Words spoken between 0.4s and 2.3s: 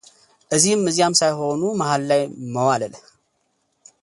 እዚህም እዚያም ሳይሆኑ መሃል ላይ